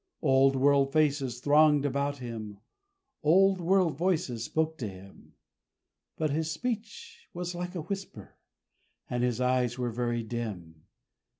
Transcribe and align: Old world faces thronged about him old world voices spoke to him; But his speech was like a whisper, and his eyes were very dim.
Old 0.23 0.55
world 0.55 0.91
faces 0.91 1.41
thronged 1.41 1.85
about 1.85 2.17
him 2.17 2.57
old 3.21 3.61
world 3.61 3.95
voices 3.99 4.43
spoke 4.45 4.79
to 4.79 4.87
him; 4.87 5.35
But 6.17 6.31
his 6.31 6.49
speech 6.49 7.27
was 7.35 7.53
like 7.53 7.75
a 7.75 7.81
whisper, 7.83 8.39
and 9.11 9.21
his 9.23 9.39
eyes 9.39 9.77
were 9.77 9.91
very 9.91 10.23
dim. 10.23 10.85